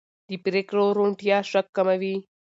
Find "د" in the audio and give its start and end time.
0.27-0.29